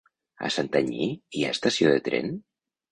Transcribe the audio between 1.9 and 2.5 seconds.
de tren?